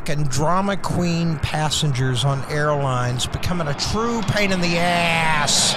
[0.00, 5.74] fucking drama queen passengers on airlines becoming a true pain in the ass.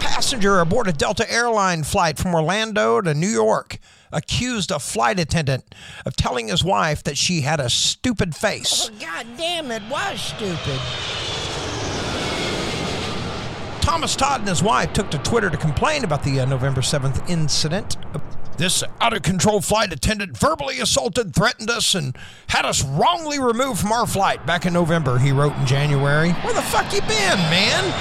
[0.00, 3.78] Passenger aboard a Delta airline flight from Orlando to New York
[4.10, 5.72] accused a flight attendant
[6.04, 8.90] of telling his wife that she had a stupid face.
[8.92, 10.80] Oh, God damn, it was stupid.
[13.80, 17.30] Thomas Todd and his wife took to Twitter to complain about the uh, November 7th
[17.30, 17.96] incident.
[18.60, 22.14] This out of control flight attendant verbally assaulted, threatened us, and
[22.48, 26.32] had us wrongly removed from our flight back in November, he wrote in January.
[26.32, 27.94] Where the fuck you been, man?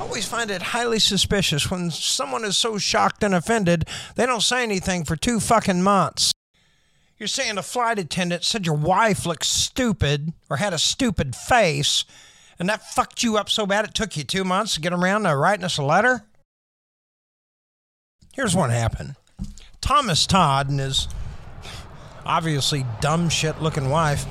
[0.00, 3.86] always find it highly suspicious when someone is so shocked and offended
[4.16, 6.32] they don't say anything for two fucking months.
[7.16, 12.04] You're saying a flight attendant said your wife looked stupid or had a stupid face,
[12.58, 15.22] and that fucked you up so bad it took you two months to get around
[15.22, 16.24] to writing us a letter?
[18.36, 19.16] Here's what happened
[19.80, 21.08] Thomas Todd and his
[22.26, 24.26] obviously dumb shit looking wife.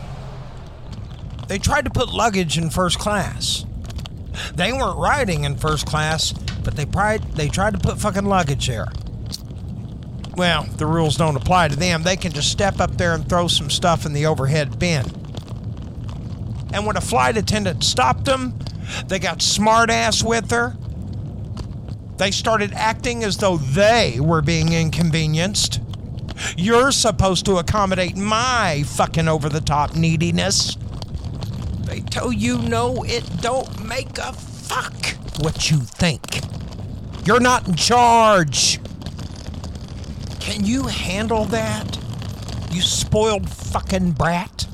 [1.48, 3.66] They tried to put luggage in first class.
[4.54, 6.86] They weren't riding in first class, but they
[7.34, 8.88] they tried to put fucking luggage there.
[10.36, 12.04] Well, the rules don't apply to them.
[12.04, 15.06] They can just step up there and throw some stuff in the overhead bin.
[16.74, 18.60] And when a flight attendant stopped them,
[19.08, 20.76] they got smart ass with her.
[22.18, 25.82] They started acting as though they were being inconvenienced.
[26.58, 30.78] You're supposed to accommodate my fucking over the top neediness.
[31.82, 36.42] They tell you no, it don't make a fuck what you think.
[37.26, 38.80] You're not in charge.
[40.40, 41.98] Can you handle that?
[42.72, 44.68] You spoiled fucking brat?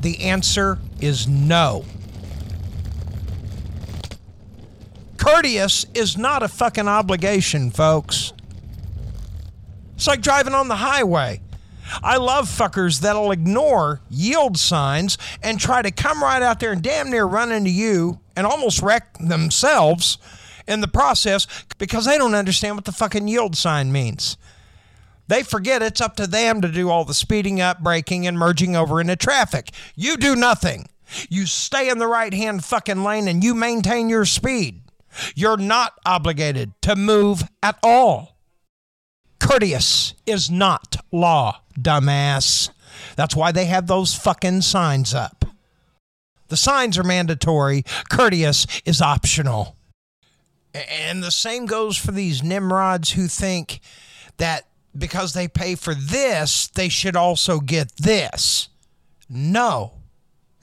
[0.00, 1.84] The answer is no.
[5.30, 8.32] Courteous is not a fucking obligation, folks.
[9.94, 11.42] It's like driving on the highway.
[12.02, 16.82] I love fuckers that'll ignore yield signs and try to come right out there and
[16.82, 20.16] damn near run into you and almost wreck themselves
[20.66, 24.38] in the process because they don't understand what the fucking yield sign means.
[25.26, 28.76] They forget it's up to them to do all the speeding up, braking, and merging
[28.76, 29.72] over into traffic.
[29.94, 30.88] You do nothing.
[31.28, 34.80] You stay in the right hand fucking lane and you maintain your speed.
[35.34, 38.36] You're not obligated to move at all.
[39.40, 42.70] Courteous is not law, dumbass.
[43.16, 45.44] That's why they have those fucking signs up.
[46.48, 49.76] The signs are mandatory, courteous is optional.
[50.74, 53.80] And the same goes for these nimrods who think
[54.38, 58.68] that because they pay for this, they should also get this.
[59.28, 59.92] No,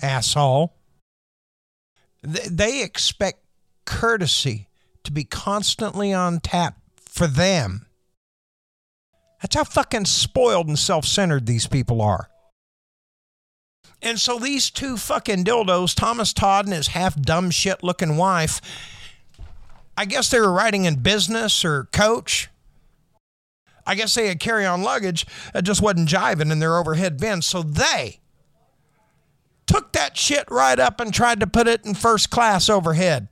[0.02, 0.74] asshole.
[2.24, 3.40] They expect
[3.86, 4.68] courtesy
[5.04, 7.86] to be constantly on tap for them.
[9.42, 12.30] That's how fucking spoiled and self centered these people are.
[14.02, 18.62] And so these two fucking dildos, Thomas Todd and his half dumb shit looking wife,
[19.98, 22.50] I guess they were riding in business or coach.
[23.88, 27.42] I guess they had carry on luggage that just wasn't jiving in their overhead bin.
[27.42, 28.20] So they
[29.68, 33.28] took that shit right up and tried to put it in first class overhead.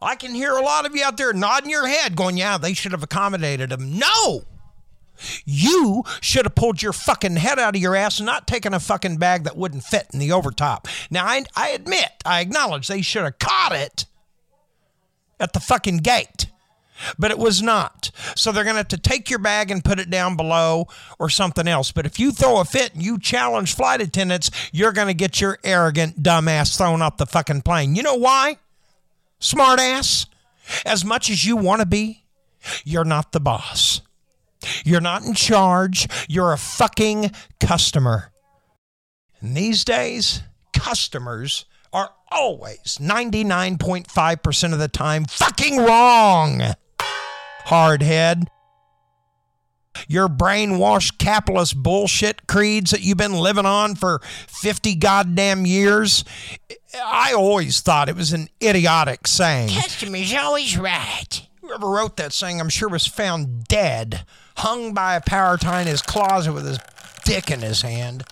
[0.00, 2.72] I can hear a lot of you out there nodding your head, going, yeah, they
[2.72, 3.98] should have accommodated them.
[3.98, 4.44] No!
[5.44, 8.78] You should have pulled your fucking head out of your ass and not taken a
[8.80, 10.86] fucking bag that wouldn't fit in the overtop.
[11.10, 14.06] Now, I, I admit, I acknowledge they should have caught it
[15.40, 16.46] at the fucking gate,
[17.18, 18.12] but it was not.
[18.36, 20.86] So they're going to have to take your bag and put it down below
[21.18, 21.90] or something else.
[21.90, 25.40] But if you throw a fit and you challenge flight attendants, you're going to get
[25.40, 27.96] your arrogant dumbass thrown off the fucking plane.
[27.96, 28.58] You know why?
[29.40, 30.26] Smartass.
[30.84, 32.24] As much as you want to be,
[32.84, 34.02] you're not the boss.
[34.84, 36.06] You're not in charge.
[36.28, 38.32] You're a fucking customer.
[39.40, 46.62] And these days, customers are always 99.5% of the time fucking wrong.
[47.66, 48.48] Hardhead.
[50.06, 56.24] Your brainwashed capitalist bullshit creeds that you've been living on for 50 goddamn years.
[57.04, 59.68] I always thought it was an idiotic saying.
[59.68, 61.46] Customer's always right.
[61.60, 64.24] Whoever wrote that saying, I'm sure was found dead
[64.56, 66.78] hung by a power tie in his closet with his
[67.24, 68.24] dick in his hand.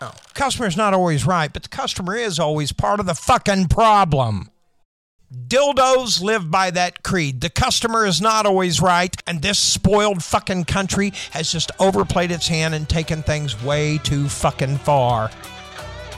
[0.00, 4.50] Oh, customer's not always right, but the customer is always part of the fucking problem.
[5.32, 7.40] Dildos live by that creed.
[7.40, 12.48] The customer is not always right, and this spoiled fucking country has just overplayed its
[12.48, 15.30] hand and taken things way too fucking far.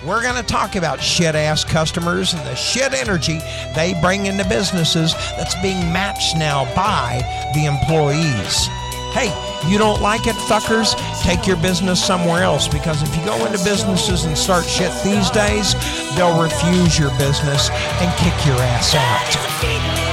[0.06, 3.38] we're going to talk about shit ass customers and the shit energy
[3.74, 7.20] they bring into businesses that's being matched now by
[7.54, 8.66] the employees.
[9.12, 9.28] Hey,
[9.68, 10.94] you don't like it, fuckers?
[11.22, 15.30] Take your business somewhere else because if you go into businesses and start shit these
[15.30, 15.74] days,
[16.16, 20.11] they'll refuse your business and kick your ass out.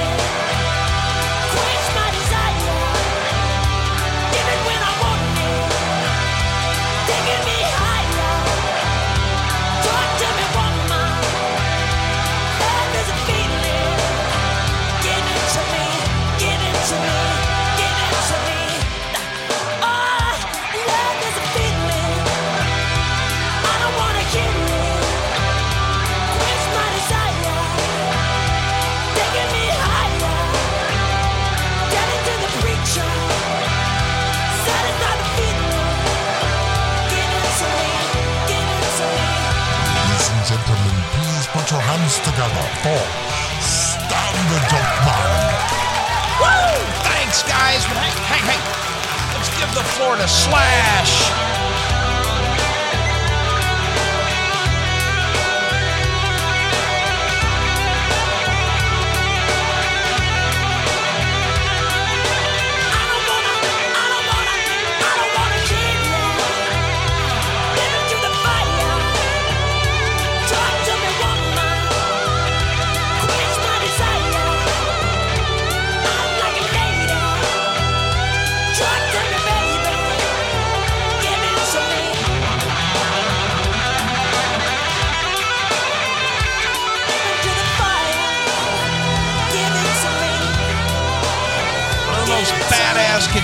[42.50, 43.00] Hands together for
[43.62, 45.60] Standard Up Man.
[46.40, 46.92] Woo!
[47.04, 47.84] Thanks, guys.
[47.84, 48.60] Hey, hey, hey,
[49.34, 51.69] let's give the floor to Slash.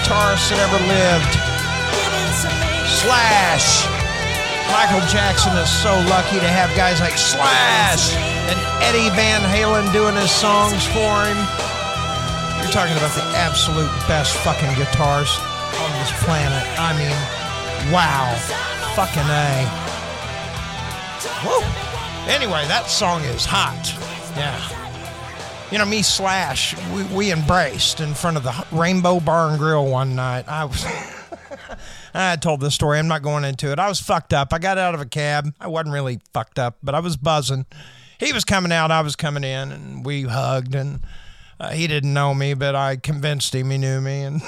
[0.06, 1.32] Badass guitarists that ever lived.
[2.86, 3.86] Slash.
[4.72, 10.14] Michael Jackson is so lucky to have guys like Slash and Eddie Van Halen doing
[10.16, 11.38] his songs for him.
[12.58, 15.30] You're talking about the absolute best fucking guitars
[15.78, 16.66] on this planet.
[16.78, 17.14] I mean,
[17.92, 18.34] wow.
[18.94, 19.66] Fucking A.
[21.46, 21.62] Whoa.
[22.32, 23.94] Anyway, that song is hot.
[24.36, 24.85] Yeah.
[25.72, 29.86] You know, me slash, we, we embraced in front of the Rainbow Bar and Grill
[29.86, 30.46] one night.
[30.46, 30.86] I was.
[32.14, 33.00] I told this story.
[33.00, 33.78] I'm not going into it.
[33.80, 34.52] I was fucked up.
[34.52, 35.52] I got out of a cab.
[35.60, 37.66] I wasn't really fucked up, but I was buzzing.
[38.18, 38.92] He was coming out.
[38.92, 40.74] I was coming in, and we hugged.
[40.76, 41.00] And
[41.58, 44.22] uh, he didn't know me, but I convinced him he knew me.
[44.22, 44.40] And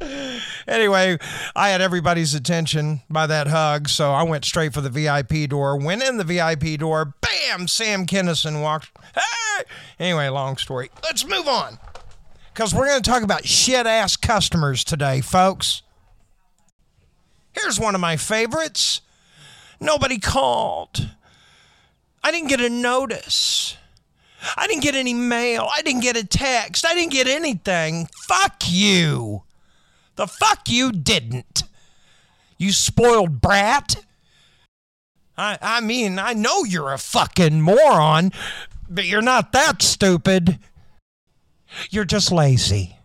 [0.70, 1.18] anyway,
[1.54, 5.76] I had everybody's attention by that hug, so I went straight for the VIP door.
[5.76, 7.14] Went in the VIP door.
[7.20, 7.68] Bam!
[7.68, 8.90] Sam Kinison walked.
[9.14, 9.64] Hey!
[9.98, 10.90] Anyway, long story.
[11.02, 11.78] Let's move on
[12.54, 15.82] because we're going to talk about shit ass customers today, folks.
[17.52, 19.00] Here's one of my favorites
[19.80, 21.10] nobody called.
[22.22, 23.76] I didn't get a notice.
[24.56, 25.68] I didn't get any mail.
[25.74, 26.86] I didn't get a text.
[26.86, 28.08] I didn't get anything.
[28.26, 29.42] Fuck you.
[30.20, 31.62] The fuck you didn't.
[32.58, 34.04] You spoiled brat.
[35.38, 38.30] I, I mean, I know you're a fucking moron,
[38.86, 40.58] but you're not that stupid.
[41.88, 42.98] You're just lazy.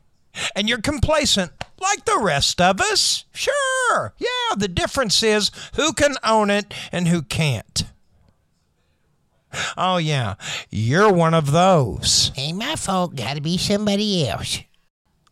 [0.57, 3.23] And you're complacent like the rest of us.
[3.31, 4.13] Sure.
[4.17, 7.85] Yeah, the difference is who can own it and who can't.
[9.77, 10.35] Oh, yeah,
[10.69, 12.33] you're one of those.
[12.35, 13.15] Ain't my fault.
[13.15, 14.59] Gotta be somebody else.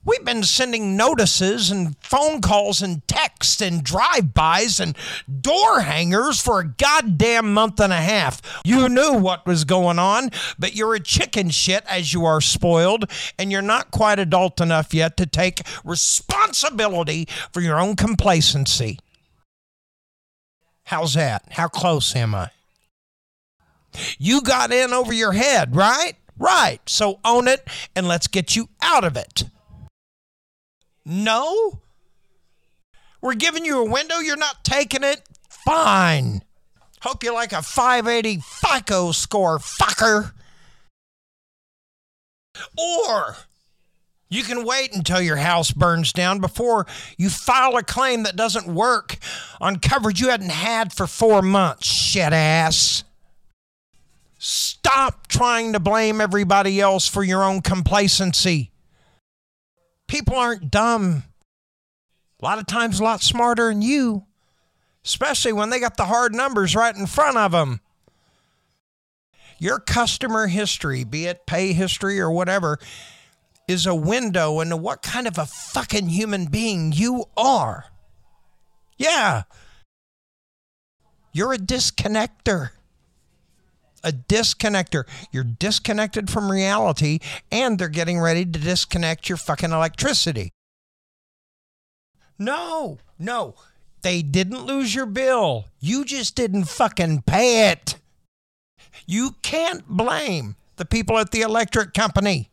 [0.06, 4.98] We've been sending notices and phone calls and texts and drive-bys and
[5.42, 8.42] door hangers for a goddamn month and a half.
[8.66, 13.10] You knew what was going on, but you're a chicken shit as you are spoiled,
[13.40, 19.00] and you're not quite adult enough yet to take responsibility for your own complacency.
[20.86, 21.46] How's that?
[21.52, 22.50] How close am I?
[24.18, 26.14] You got in over your head, right?
[26.38, 26.80] Right.
[26.88, 29.46] So own it and let's get you out of it.
[31.06, 31.82] No?
[33.22, 35.22] We're giving you a window, you're not taking it?
[35.50, 36.44] Fine.
[37.02, 40.32] Hope you like a 580 FICO score, fucker.
[42.78, 43.36] Or
[44.30, 48.68] you can wait until your house burns down before you file a claim that doesn't
[48.68, 49.18] work
[49.62, 53.04] on coverage you hadn't had for four months, shit ass.
[54.40, 58.73] Stop trying to blame everybody else for your own complacency.
[60.08, 61.24] People aren't dumb.
[62.42, 64.26] A lot of times, a lot smarter than you,
[65.06, 67.80] especially when they got the hard numbers right in front of them.
[69.60, 72.80] Your customer history, be it pay history or whatever,
[73.68, 77.86] is a window into what kind of a fucking human being you are.
[78.98, 79.44] Yeah.
[81.32, 82.72] You're a disconnector.
[84.04, 85.06] A disconnector.
[85.32, 87.20] You're disconnected from reality,
[87.52, 90.52] and they're getting ready to disconnect your fucking electricity.
[92.38, 93.56] No, no.
[94.02, 95.66] They didn't lose your bill.
[95.80, 97.96] You just didn't fucking pay it.
[99.06, 102.50] You can't blame the people at the electric company.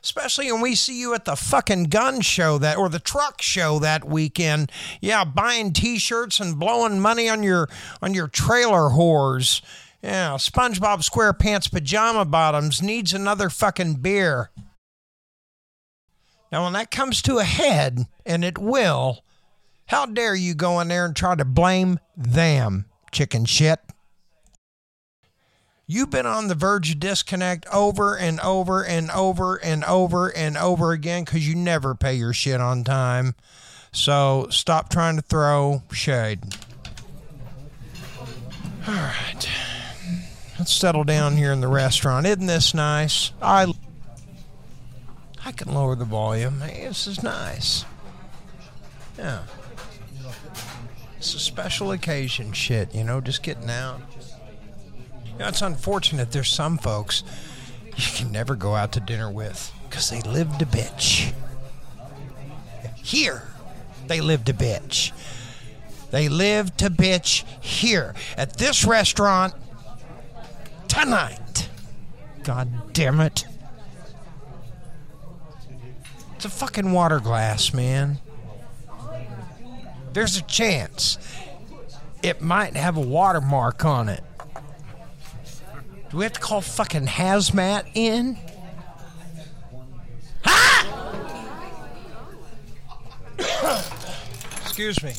[0.00, 3.80] Especially when we see you at the fucking gun show that or the truck show
[3.80, 4.70] that weekend.
[5.00, 7.68] Yeah, buying t-shirts and blowing money on your
[8.00, 9.60] on your trailer whores.
[10.02, 14.50] Yeah, SpongeBob SquarePants pajama bottoms needs another fucking beer.
[16.52, 19.24] Now when that comes to a head, and it will,
[19.86, 23.80] how dare you go in there and try to blame them, chicken shit?
[25.86, 30.56] You've been on the verge of disconnect over and over and over and over and
[30.58, 33.34] over again because you never pay your shit on time.
[33.90, 36.40] So stop trying to throw shade.
[38.86, 39.48] All right.
[40.58, 42.26] Let's settle down here in the restaurant.
[42.26, 43.32] Isn't this nice?
[43.40, 43.72] I
[45.44, 46.60] I can lower the volume.
[46.60, 47.84] Hey, this is nice.
[49.16, 49.42] Yeah.
[51.16, 54.00] It's a special occasion shit, you know, just getting out.
[55.24, 57.22] You know, it's unfortunate there's some folks
[57.84, 61.32] you can never go out to dinner with because they lived a bitch.
[62.96, 63.42] Here,
[64.06, 65.12] they lived a bitch.
[66.10, 69.54] They lived to bitch here at this restaurant
[71.04, 71.68] tonight.
[72.42, 73.44] God damn it.
[76.34, 78.18] It's a fucking water glass, man.
[80.12, 81.18] There's a chance
[82.22, 84.24] it might have a watermark on it.
[86.10, 88.38] Do we have to call fucking hazmat in?
[90.44, 90.84] Ha!
[94.62, 95.12] Excuse me.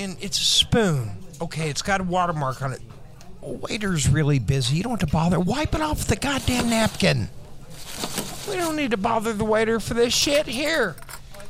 [0.00, 1.10] And it's a spoon.
[1.42, 2.80] Okay, it's got a watermark on it.
[3.42, 4.76] Waiter's really busy.
[4.76, 5.38] You don't have to bother.
[5.38, 7.28] Wipe it off the goddamn napkin.
[8.48, 10.46] We don't need to bother the waiter for this shit.
[10.46, 10.96] Here,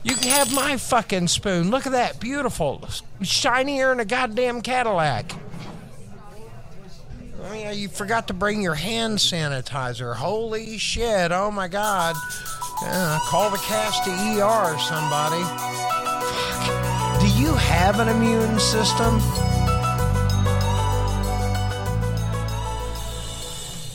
[0.02, 1.71] you can have my fucking spoon.
[1.71, 2.19] Look at that.
[2.19, 2.88] Beautiful.
[3.23, 5.33] Shinier than a goddamn Cadillac.
[7.45, 10.16] Oh, yeah, you forgot to bring your hand sanitizer.
[10.16, 11.30] Holy shit.
[11.30, 12.16] Oh, my God.
[12.83, 15.89] Yeah, call the cast to ER, somebody.
[17.90, 19.16] Have an immune system?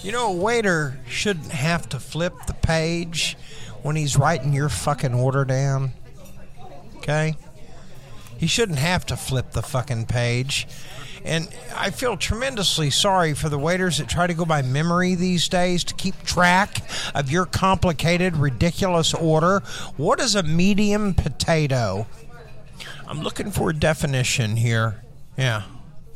[0.04, 3.38] You know, a waiter shouldn't have to flip the page
[3.84, 5.94] when he's writing your fucking order down.
[6.98, 7.38] Okay?
[8.38, 10.68] He shouldn't have to flip the fucking page.
[11.24, 15.48] And I feel tremendously sorry for the waiters that try to go by memory these
[15.48, 16.82] days to keep track
[17.16, 19.62] of your complicated, ridiculous order.
[19.96, 22.08] What is a medium potato?
[23.08, 25.02] I'm looking for a definition here.
[25.38, 25.64] Yeah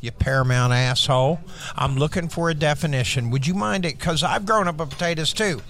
[0.00, 1.40] you paramount asshole.
[1.76, 3.30] I'm looking for a definition.
[3.30, 3.98] Would you mind it?
[3.98, 5.60] Because I've grown up with potatoes too.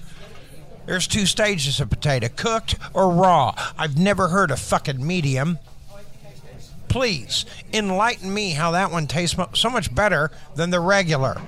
[0.87, 3.55] There's two stages of potato cooked or raw.
[3.79, 5.59] I've never heard of fucking medium.
[6.89, 11.41] Please enlighten me how that one tastes so much better than the regular.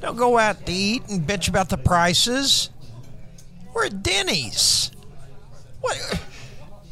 [0.00, 2.70] Don't go out to eat and bitch about the prices.
[3.74, 4.90] We're at Denny's.
[5.80, 6.20] What?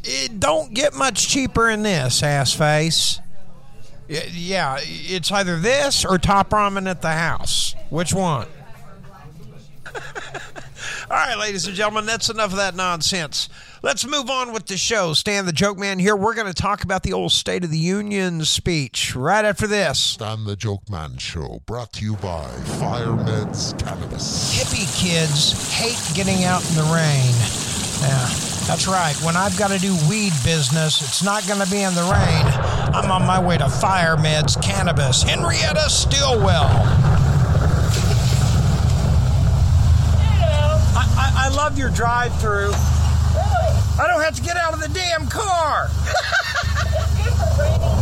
[0.02, 3.20] It don't get much cheaper in this, ass face.
[4.08, 7.74] Yeah, it's either this or top ramen at the house.
[7.90, 8.48] Which one?
[11.10, 13.48] All right, ladies and gentlemen, that's enough of that nonsense.
[13.82, 15.14] Let's move on with the show.
[15.14, 16.14] Stan the Joke Man here.
[16.14, 19.98] We're going to talk about the old State of the Union speech right after this.
[19.98, 22.46] Stan the Joke Man Show, brought to you by
[22.78, 24.54] Fire Meds Cannabis.
[24.54, 27.34] Hippie kids hate getting out in the rain.
[28.02, 28.59] Yeah.
[28.70, 29.16] That's right.
[29.24, 32.46] When I've got to do weed business, it's not going to be in the rain.
[32.94, 35.24] I'm on my way to Fire Meds Cannabis.
[35.24, 36.70] Henrietta Stillwell.
[40.94, 42.70] I, I, I love your drive through.
[43.98, 45.90] I don't have to get out of the damn car.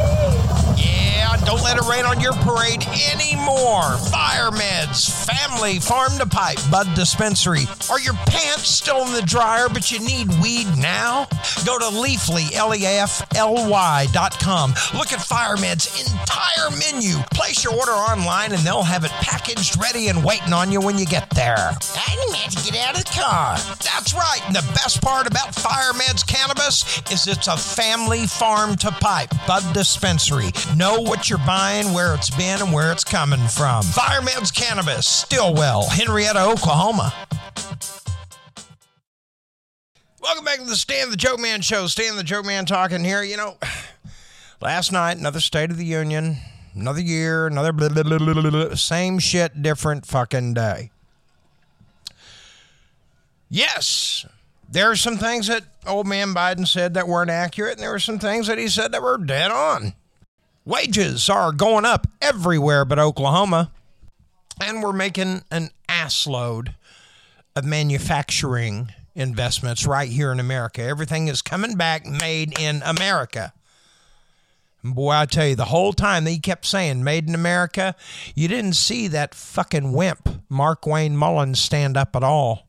[1.45, 3.97] don't let it rain on your parade anymore.
[4.11, 7.65] Fire Meds, family, farm to pipe, bud dispensary.
[7.91, 11.27] Are your pants still in the dryer, but you need weed now?
[11.65, 14.75] Go to Leafly, L-E-F-L-Y dot com.
[14.95, 17.17] Look at Fire Meds' entire menu.
[17.33, 20.99] Place your order online and they'll have it packaged, ready, and waiting on you when
[20.99, 21.57] you get there.
[21.57, 22.19] I
[22.49, 23.57] have to get out of the car.
[23.83, 24.41] That's right.
[24.47, 29.31] And the best part about Fire Meds Cannabis is it's a family farm to pipe,
[29.47, 30.51] bud dispensary.
[30.77, 33.83] Know what you're buying, where it's been, and where it's coming from.
[33.83, 37.13] Fire Meds Cannabis, Stillwell, Henrietta, Oklahoma.
[40.23, 41.87] Welcome back to the Stan the Joke Man show.
[41.87, 43.23] Stan the Joke Man talking here.
[43.23, 43.57] You know,
[44.61, 46.37] last night, another State of the Union,
[46.75, 48.75] another year, another blah, blah, blah, blah, blah.
[48.75, 50.91] same shit, different fucking day.
[53.51, 54.27] Yes,
[54.69, 57.99] there are some things that old man Biden said that weren't accurate, and there were
[57.99, 59.95] some things that he said that were dead on.
[60.69, 63.73] Wages are going up everywhere but Oklahoma,
[64.63, 66.75] and we're making an assload
[67.57, 70.83] of manufacturing investments right here in America.
[70.83, 73.55] Everything is coming back made in America.
[74.83, 77.95] And boy, I tell you, the whole time that he kept saying made in America,
[78.35, 82.68] you didn't see that fucking wimp, Mark Wayne Mullins, stand up at all.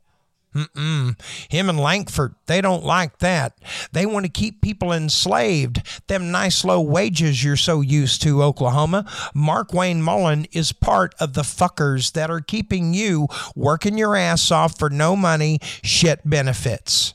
[0.56, 1.20] Mm-mm.
[1.50, 3.60] Him and Lankford, they don't like that.
[3.91, 5.84] They want to keep people enslaved.
[6.08, 9.06] Them nice low wages you're so used to, Oklahoma.
[9.36, 14.79] Markwayne Mullin is part of the fuckers that are keeping you working your ass off
[14.79, 17.13] for no money, shit benefits.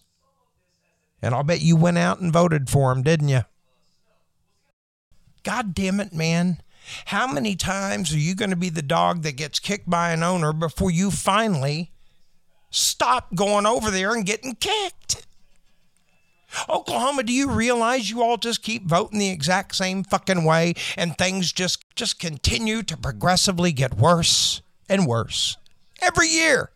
[1.20, 3.40] And I'll bet you went out and voted for him, didn't you?
[5.42, 6.62] God damn it, man.
[7.06, 10.22] How many times are you going to be the dog that gets kicked by an
[10.22, 11.93] owner before you finally
[12.74, 15.26] stop going over there and getting kicked.
[16.68, 21.16] Oklahoma, do you realize you all just keep voting the exact same fucking way and
[21.16, 25.56] things just just continue to progressively get worse and worse
[26.00, 26.70] every year?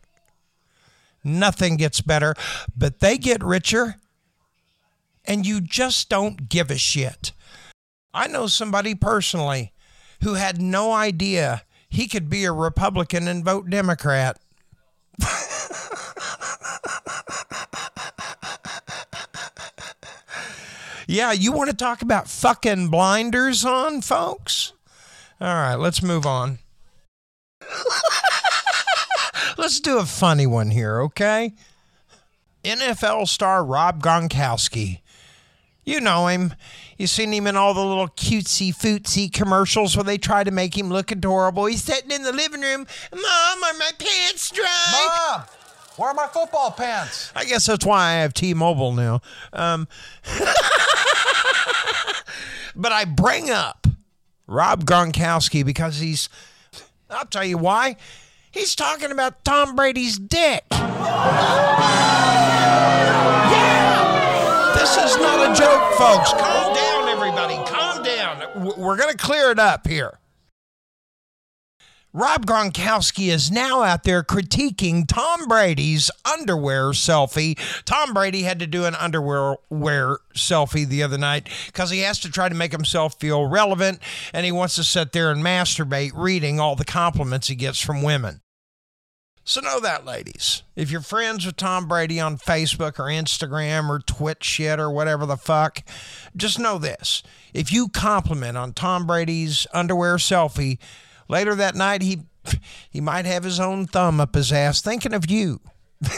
[1.23, 2.33] Nothing gets better,
[2.75, 3.95] but they get richer
[5.25, 7.31] and you just don't give a shit.
[8.13, 9.73] I know somebody personally
[10.23, 14.39] who had no idea he could be a Republican and vote Democrat.
[21.09, 24.73] Yeah, you want to talk about fucking blinders on, folks?
[25.41, 26.59] All right, let's move on.
[29.57, 31.53] let's do a funny one here, okay?
[32.63, 34.99] NFL star Rob Gronkowski.
[35.83, 36.53] You know him.
[36.99, 40.77] You've seen him in all the little cutesy footsy commercials where they try to make
[40.77, 41.65] him look adorable.
[41.65, 42.85] He's sitting in the living room.
[43.11, 45.31] Mom, are my pants dry?
[45.31, 45.43] Mom,
[45.99, 47.31] where are my football pants?
[47.35, 49.21] I guess that's why I have T-Mobile now.
[49.51, 49.87] Um,
[52.75, 53.87] but I bring up
[54.47, 56.29] Rob Gronkowski because he's.
[57.09, 57.95] I'll tell you why.
[58.51, 60.63] He's talking about Tom Brady's dick.
[60.71, 60.85] Yeah,
[64.75, 66.31] this is not a joke, folks.
[66.33, 67.55] Calm down, everybody.
[67.69, 68.73] Calm down.
[68.77, 70.17] We're gonna clear it up here.
[72.11, 77.55] Rob Gronkowski is now out there critiquing Tom Brady's underwear selfie.
[77.85, 82.19] Tom Brady had to do an underwear wear selfie the other night because he has
[82.21, 83.99] to try to make himself feel relevant
[84.33, 88.01] and he wants to sit there and masturbate reading all the compliments he gets from
[88.01, 88.41] women.
[89.43, 90.63] So know that, ladies.
[90.75, 95.27] If you're friends with Tom Brady on Facebook or Instagram or Twitch shit or whatever
[95.27, 95.83] the fuck,
[96.35, 97.21] just know this.
[97.53, 100.79] If you compliment on Tom Brady's underwear selfie,
[101.29, 102.23] later that night he
[102.89, 105.61] he might have his own thumb up his ass thinking of you.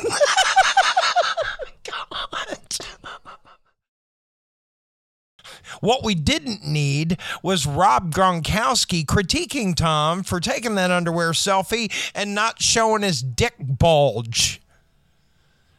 [5.81, 12.35] What we didn't need was Rob Gronkowski critiquing Tom for taking that underwear selfie and
[12.35, 14.61] not showing his dick bulge.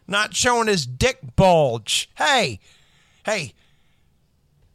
[0.08, 2.10] Not showing his dick bulge.
[2.16, 2.58] Hey,
[3.24, 3.54] hey,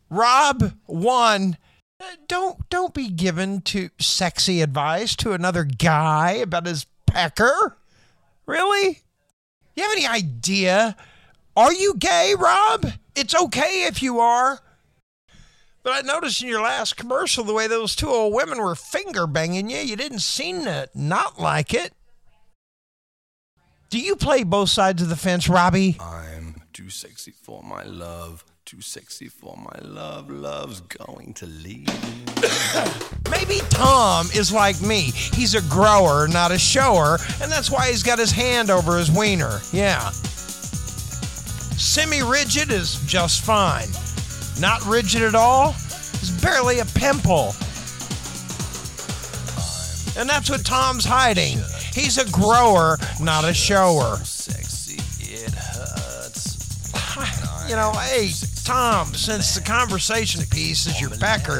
[0.09, 1.49] Rob, uh,
[2.27, 7.77] don't don't be given to sexy advice to another guy about his pecker.
[8.45, 9.01] Really?
[9.75, 10.95] You have any idea?
[11.55, 12.91] Are you gay, Rob?
[13.15, 14.59] It's okay if you are.
[15.83, 19.25] But I noticed in your last commercial the way those two old women were finger
[19.25, 19.77] banging you.
[19.77, 21.93] You didn't seem to not like it.
[23.89, 25.95] Do you play both sides of the fence, Robbie?
[25.99, 28.43] I'm too sexy for my love.
[28.67, 30.29] Too sexy for my love.
[30.29, 31.87] Love's going to leave.
[33.31, 35.03] Maybe Tom is like me.
[35.03, 39.09] He's a grower, not a shower, and that's why he's got his hand over his
[39.09, 39.61] wiener.
[39.71, 40.09] Yeah.
[41.79, 43.87] Semi rigid is just fine.
[44.59, 45.69] Not rigid at all
[46.21, 47.55] is barely a pimple.
[50.19, 51.59] And that's what Tom's hiding.
[51.93, 54.17] He's a grower, not a shower.
[54.25, 56.57] Sexy, it hurts.
[57.69, 58.31] You know, hey,
[58.67, 61.59] Tom, since the conversation piece is your pecker,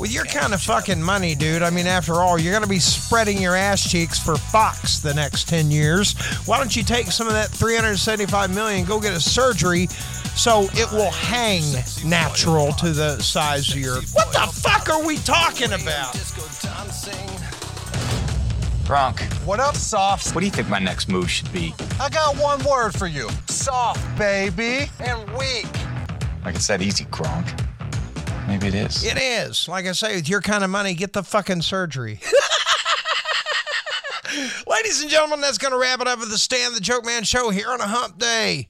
[0.00, 2.78] with your kind of fucking money, dude, I mean, after all, you're going to be
[2.78, 6.14] spreading your ass cheeks for Fox the next 10 years.
[6.46, 9.86] Why don't you take some of that 375 million and go get a surgery
[10.34, 11.62] so it will hang
[12.06, 13.96] natural to the size of your.
[14.14, 16.14] What the fuck are we talking about?
[16.14, 17.20] Disco dancing.
[18.86, 20.34] Gronk, What up, Softs?
[20.34, 21.74] what do you think my next move should be?
[22.00, 23.28] I got one word for you.
[23.46, 24.90] Soft, baby.
[25.00, 25.66] And weak.
[26.44, 27.66] Like it's that easy, Gronk.
[28.46, 29.02] Maybe it is.
[29.04, 29.66] It is.
[29.68, 32.20] Like I say, with your kind of money, get the fucking surgery.
[34.66, 37.22] Ladies and gentlemen, that's going to wrap it up with the Stan the Joke Man
[37.24, 38.68] show here on a hump day.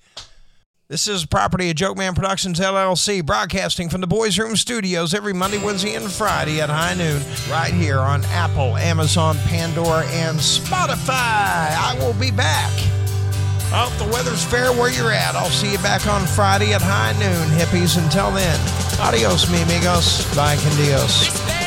[0.89, 5.33] This is property of Joke Man Productions LLC, broadcasting from the Boys Room Studios every
[5.33, 11.09] Monday, Wednesday, and Friday at high noon, right here on Apple, Amazon, Pandora, and Spotify.
[11.09, 12.71] I will be back.
[13.75, 15.35] Hope the weather's fair where you're at.
[15.35, 17.99] I'll see you back on Friday at high noon, hippies.
[18.01, 18.61] Until then,
[19.01, 20.25] adios, mi amigos.
[20.37, 21.64] Bye, con Dios.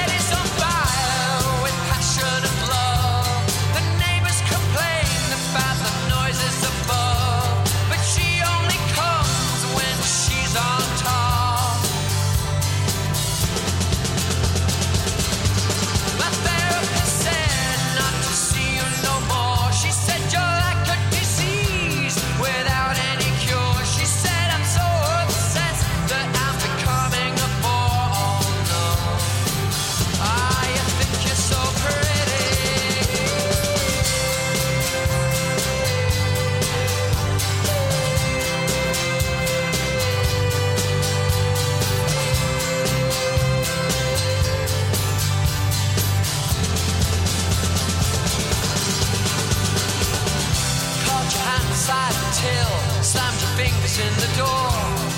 [54.20, 54.72] the door,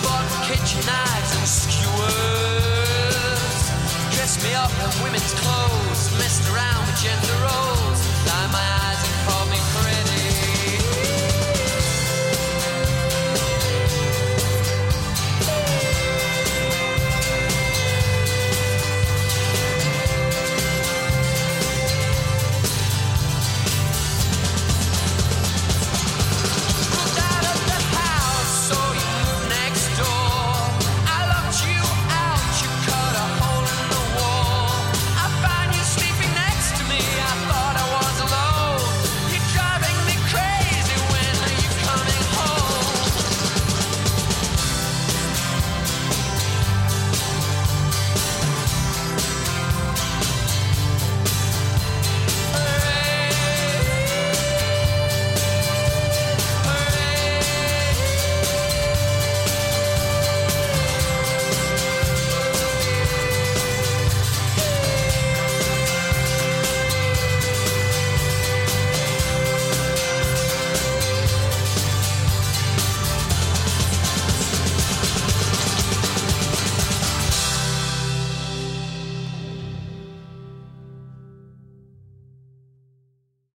[0.03, 2.11] bought kitchen knives and skewers.
[4.15, 7.88] Dressed me up in women's clothes, messed around with gender roles.